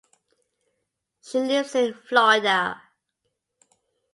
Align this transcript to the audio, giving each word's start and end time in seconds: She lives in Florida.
She 1.21 1.37
lives 1.37 1.75
in 1.75 1.93
Florida. 1.93 2.81